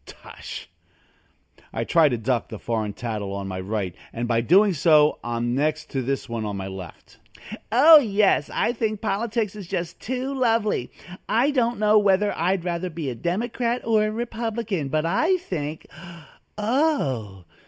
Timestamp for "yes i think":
7.99-8.99